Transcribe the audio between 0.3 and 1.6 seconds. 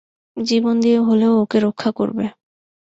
জীবন দিয়ে হলেও ওকে